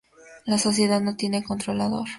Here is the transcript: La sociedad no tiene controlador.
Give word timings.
La 0.47 0.57
sociedad 0.57 0.99
no 0.99 1.15
tiene 1.15 1.43
controlador. 1.43 2.09